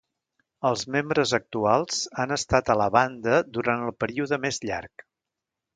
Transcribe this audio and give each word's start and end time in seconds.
Els 0.69 0.85
membres 0.95 1.33
actuals 1.39 1.99
han 2.25 2.35
estat 2.39 2.73
a 2.73 2.79
la 2.83 2.89
banda 2.99 3.39
durant 3.59 3.87
el 3.91 3.97
període 4.05 4.45
més 4.47 4.63
llarg. 4.71 5.11